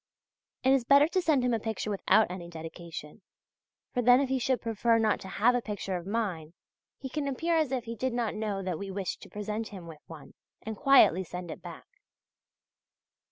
[0.63, 3.21] It is better to send him a picture without any dedication;
[3.93, 6.55] for then if he should prefer not to have a picture of mine
[6.97, 9.85] he can appear as if he did not know that we wished to present him
[9.85, 10.33] with one
[10.63, 11.85] and quietly send it back.